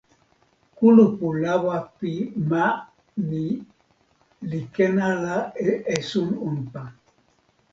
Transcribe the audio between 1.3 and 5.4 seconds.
lawa pi ma ni li ken ala